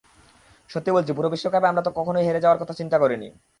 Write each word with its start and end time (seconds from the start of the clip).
সত্যি 0.69 0.91
বলছি, 0.95 1.11
পুরো 1.13 1.29
বিশ্বকাপে 1.29 1.69
আমরা 1.69 1.91
কখনোই 1.99 2.25
হেরে 2.27 2.43
যাওয়ার 2.43 2.61
কথা 2.61 2.73
চিন্তা 2.73 2.97
করিনি। 2.99 3.27